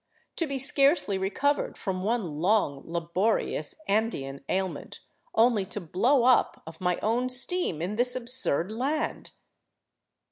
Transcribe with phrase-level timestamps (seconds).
[0.37, 4.99] To be scarcely recovered from one long, laborious, Andean ailment,
[5.35, 9.29] only to blow up of my own steam in this absurd land